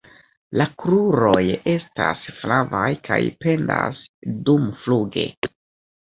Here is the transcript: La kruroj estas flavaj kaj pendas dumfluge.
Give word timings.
La 0.59 0.65
kruroj 0.83 1.41
estas 1.73 2.23
flavaj 2.37 2.85
kaj 3.09 3.17
pendas 3.45 3.99
dumfluge. 4.49 5.27